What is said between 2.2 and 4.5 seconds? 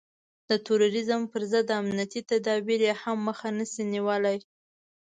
تدابير يې هم مخه نشي نيولای.